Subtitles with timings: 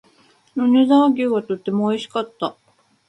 [0.55, 2.57] 米沢牛はとても美味しかった